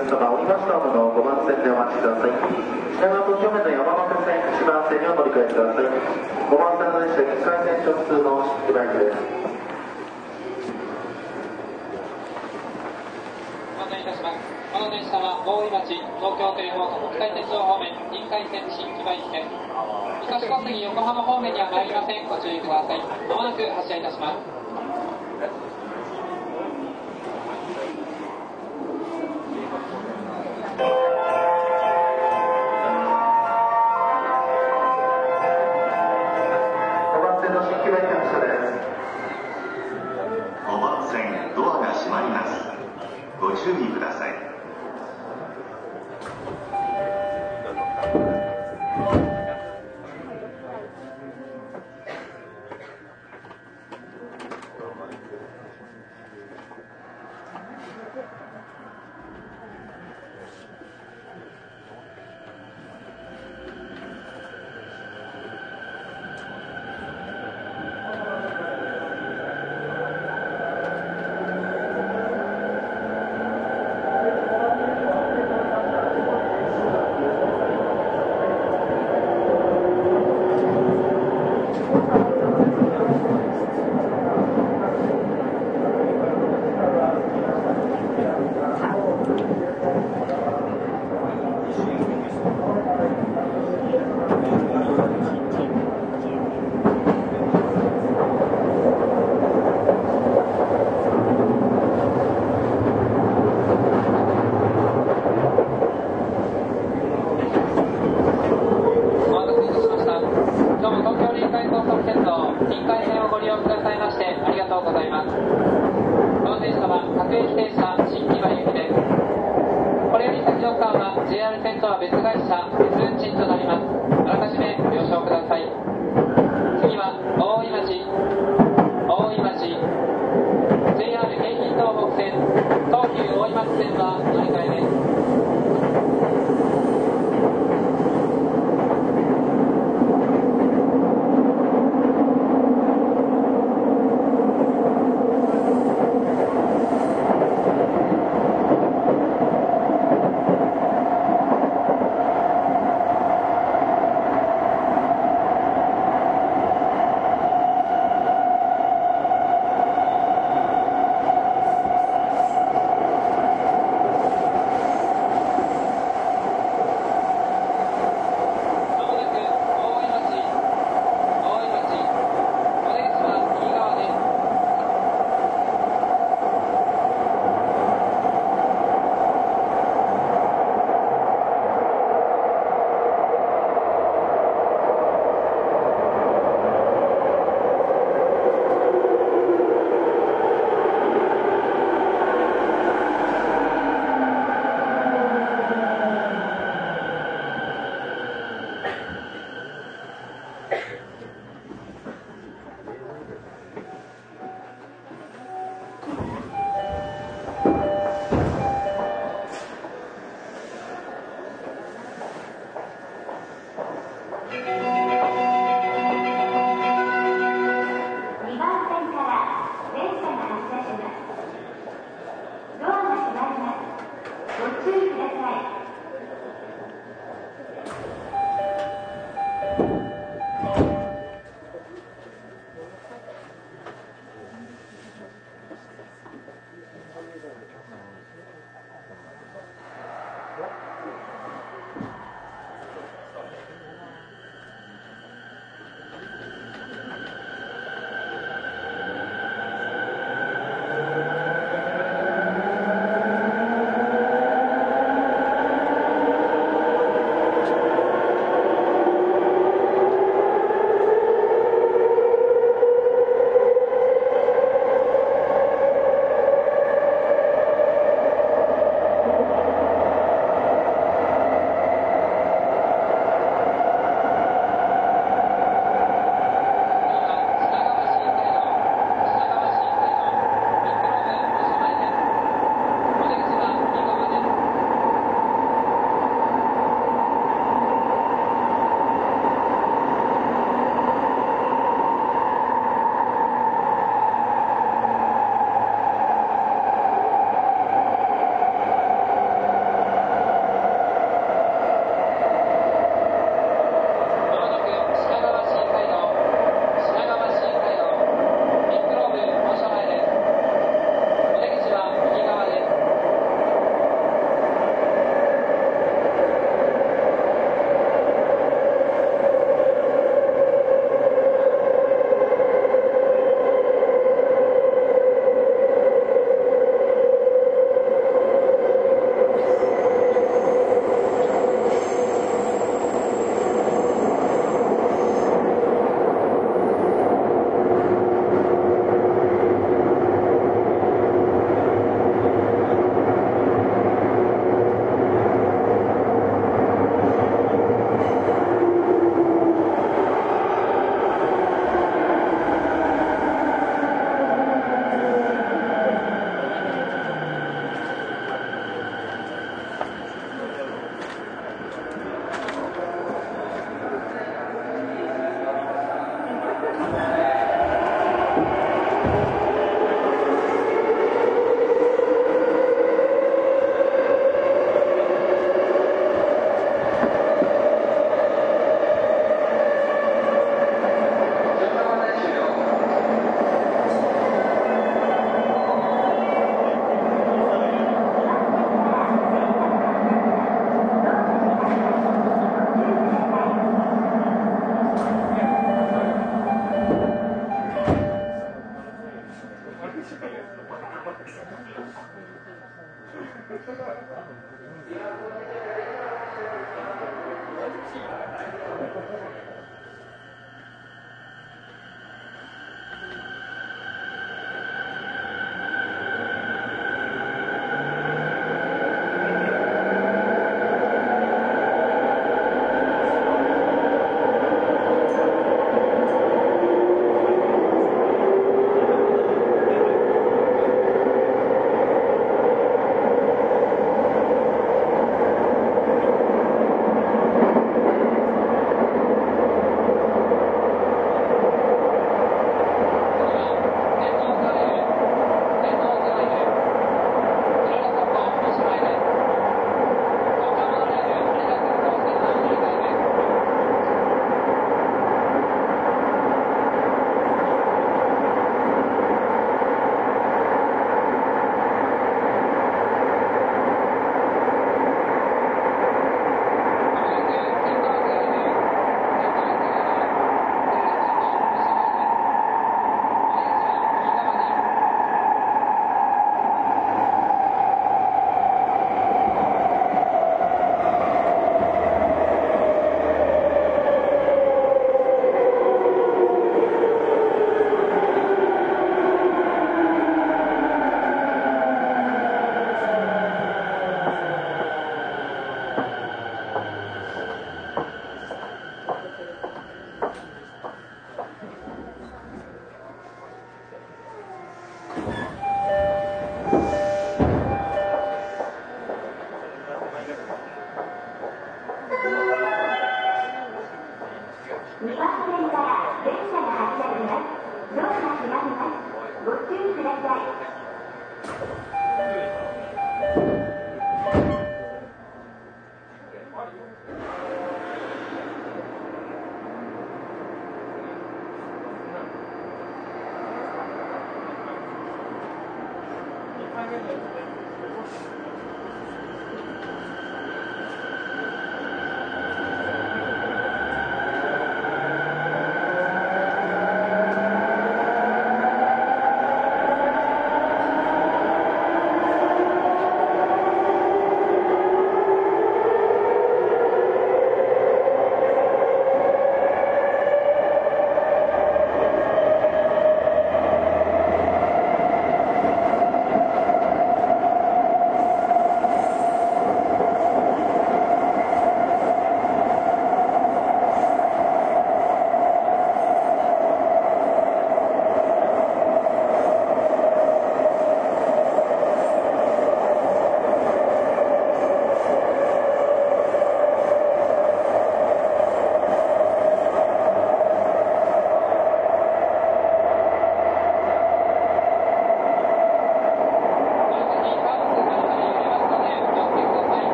[0.00, 2.32] 客様、降りましたホームの5番線でお待ちください。
[2.32, 5.84] 品川東京メイト山手線1番線にお乗り換えください。
[5.84, 9.20] 5番線の列車1回線直通の新木場駅です。
[13.76, 14.40] ご案内いたします。
[14.72, 19.52] この電車は大井町、東京テレフォート国際鉄道方面、臨海線新木場行きです。
[19.52, 22.24] 武蔵小杉横浜方面には参りません。
[22.24, 23.04] ご注意ください。
[23.28, 24.40] まもなく発車いたします。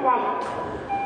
[0.00, 1.05] 注